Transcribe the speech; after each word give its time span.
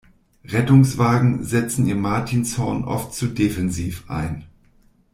Rettungswagen 0.45 1.43
setzen 1.43 1.85
ihr 1.85 1.95
Martinshorn 1.95 2.85
oft 2.85 3.13
zu 3.13 3.27
defensiv 3.27 4.09
ein. 4.09 4.45